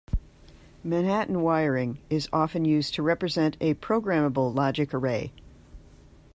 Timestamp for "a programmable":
3.61-4.51